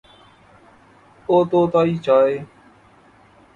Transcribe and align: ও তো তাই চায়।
ও 1.29 1.37
তো 1.51 1.59
তাই 1.73 1.91
চায়। 2.05 2.35